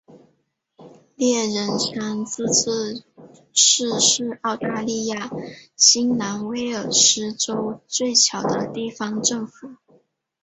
[1.15, 3.03] 猎人山自治
[3.53, 5.29] 市是澳大利亚
[5.75, 9.75] 新南威尔斯州最小的地方政府。